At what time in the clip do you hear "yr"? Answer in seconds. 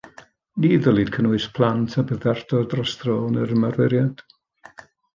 3.45-3.57